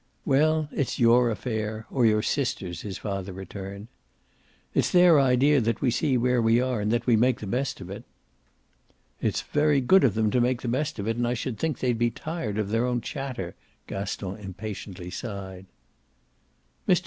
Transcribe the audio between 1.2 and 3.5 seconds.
affair or your sisters'," his father